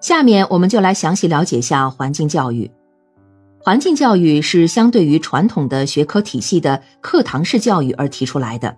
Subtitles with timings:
[0.00, 2.70] 下面我们就来详细了解一下环境教育。
[3.60, 8.74] 环境教育是相对于传统的学科体系的课堂式教育而提出来的，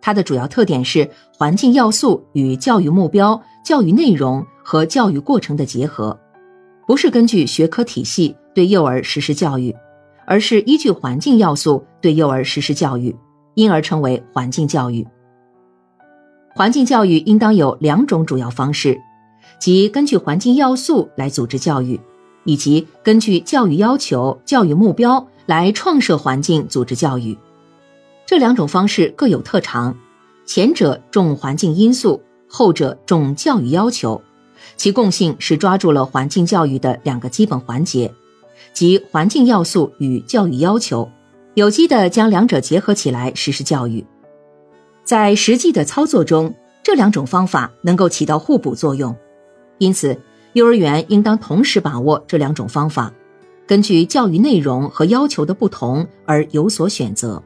[0.00, 6.18] 它的主要特点是环境要素与教育目标、教育内容和教育过程的结合，
[6.86, 9.74] 不是根据学科体系对幼儿实施教育，
[10.26, 13.14] 而是依据环境要素对幼儿实施教育，
[13.54, 15.06] 因而称为环境教育。
[16.54, 19.00] 环境教育应当有两种主要方式。
[19.58, 22.00] 即根据环境要素来组织教育，
[22.44, 27.36] 以及根据教育要求、教育目标来创设环境组织教育，
[28.26, 29.96] 这两种方式各有特长。
[30.46, 34.22] 前者重环境因素，后者重教育要求，
[34.76, 38.10] 其共性是抓住了环境教育的两个基本环节，
[38.72, 41.10] 即环境要素与教育要求，
[41.52, 44.06] 有机的将两者结合起来实施教育。
[45.04, 49.14] 在实际的操作中，这两种方法能够起到互补作用。
[49.78, 50.16] 因此，
[50.54, 53.12] 幼儿园应当同时把握这两种方法，
[53.66, 57.40] 根据教育内容和要求的不同而有所选择。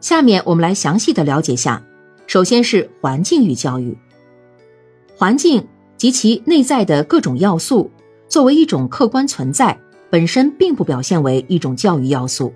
[0.00, 1.82] 下面我们来详细的了解下，
[2.26, 3.96] 首先是环境与教育。
[5.16, 7.90] 环境及其内在的各种要素，
[8.28, 12.54] 作为一种客观存在，本身并不表现为一种教育要素，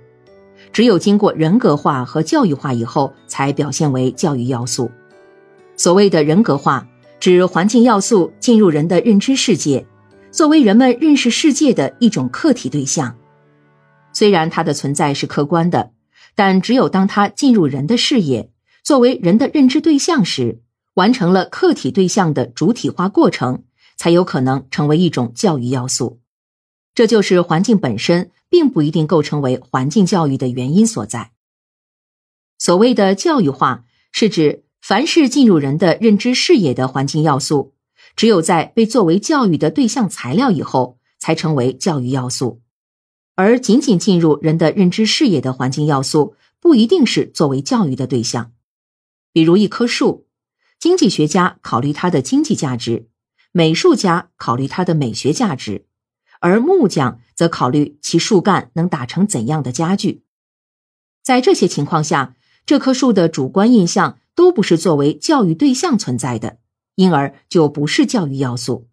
[0.73, 4.91] 只有经过人格化和教育化以后，才表现为教育要素。
[5.77, 6.87] 所谓的人格化。
[7.23, 9.87] 指环境要素进入人的认知世界，
[10.33, 13.17] 作为人们认识世界的一种客体对象。
[14.13, 15.93] 虽然它的存在是客观的，
[16.35, 18.51] 但只有当它进入人的视野，
[18.83, 20.63] 作为人的认知对象时，
[20.95, 23.63] 完成了客体对象的主体化过程，
[23.97, 26.19] 才有可能成为一种教育要素。
[26.93, 31.31] 这就是环境本身并不一定构成为环境教育的原因所在。
[32.59, 34.65] 所谓的教育化，是指。
[34.83, 37.73] 凡是进入人的认知视野的环境要素，
[38.17, 42.61] 只有在被作为教育的对象材料以后，才成为教育要素。
[43.37, 48.51] 而仅仅进入人的认知视野的环境要素，不一定是作为教育的对象。
[49.33, 50.27] 比如一棵树，
[50.81, 53.07] 经济学家考虑它的经济价值，
[53.53, 55.87] 美术家考虑它的美学价值，
[56.41, 60.25] 而木匠则考虑其树干能打成怎样的家具。
[61.23, 62.35] 在这些情况下，
[62.67, 64.19] 这棵树的主观印象。
[64.35, 66.59] 都不是作为教育对象存在的，
[66.95, 68.89] 因而就不是教育要素。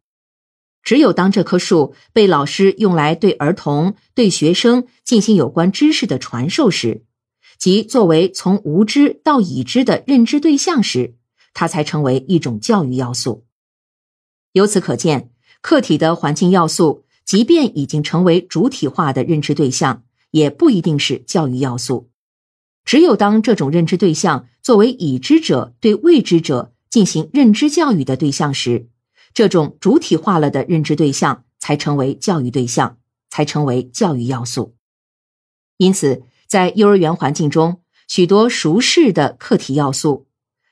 [0.81, 7.03] 只有当这棵树被老师用来对儿童、对学生进行有关知识的传授时，
[7.57, 11.15] 即作为从无知到已知的认知对象时，
[11.53, 13.45] 它才成为一种教育要素。
[14.53, 22.09] 由此可见，客体的环境要素，即便已经成为主体化的认知对象，也不一定是教育要素。
[22.89, 28.89] 只有当这种认知对象作为已知者对未知者进行认知教育的对象时，
[29.31, 32.97] 这种主体化了的认知对象才成为教育对象，
[33.29, 34.73] 才成为教育要素。
[35.77, 40.25] 因此，在幼儿园环境中，许多熟识的课题要素，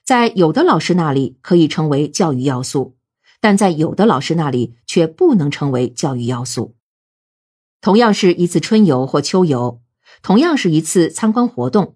[0.03, 2.95] 在有的老师那里可以成为教育要素，
[3.39, 6.73] 但在有的老师那里却不能成为教育要素。
[7.79, 9.79] 同样是一次春游或秋游，
[10.23, 11.93] 同样是一次参观活动。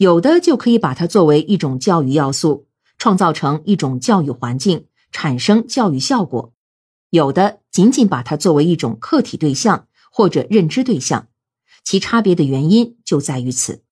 [0.00, 2.66] 有的就可以把它作为一种教育要素，
[2.96, 6.54] 创造成一种教育环境，产生教育效果；
[7.10, 11.28] 有的仅仅把它作为一种客体对象或者认知对象，
[11.84, 13.82] 其差别的原因就在于此。